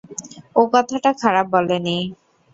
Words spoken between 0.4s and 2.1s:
ও কথাটা খারাপ বলেনি।